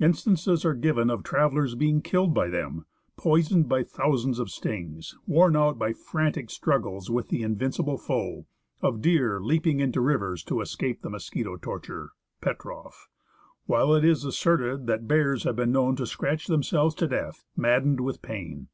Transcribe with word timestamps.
Instances 0.00 0.64
are 0.64 0.74
given 0.74 1.10
of 1.10 1.22
travellers 1.22 1.76
being 1.76 2.02
killed 2.02 2.34
by 2.34 2.48
them, 2.48 2.86
poisoned 3.16 3.68
by 3.68 3.84
thousands 3.84 4.40
of 4.40 4.50
stings, 4.50 5.16
worn 5.28 5.54
out 5.54 5.78
by 5.78 5.92
frantic 5.92 6.50
struggles 6.50 7.08
with 7.08 7.28
the 7.28 7.44
invincible 7.44 7.96
foe; 7.96 8.46
of 8.82 9.00
deer 9.00 9.38
leaping 9.40 9.78
into 9.78 10.00
rivers 10.00 10.42
to 10.42 10.60
escape 10.60 11.02
the 11.02 11.10
mosquito 11.10 11.56
torture 11.56 12.10
(Petroff); 12.40 13.06
whilst 13.68 14.02
it 14.02 14.10
is 14.10 14.24
asserted 14.24 14.88
that 14.88 15.06
bears 15.06 15.44
have 15.44 15.54
been 15.54 15.70
known 15.70 15.94
to 15.94 16.04
scratch 16.04 16.48
themselves 16.48 16.92
to 16.96 17.06
death, 17.06 17.44
maddened 17.56 18.00
with 18.00 18.20
pain. 18.22 18.66